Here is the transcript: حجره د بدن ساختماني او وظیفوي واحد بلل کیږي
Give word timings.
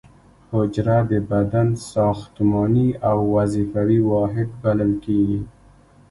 حجره 0.53 0.97
د 1.11 1.13
بدن 1.31 1.67
ساختماني 1.91 2.87
او 3.09 3.17
وظیفوي 3.35 3.99
واحد 4.11 4.47
بلل 4.61 4.91
کیږي 5.05 5.41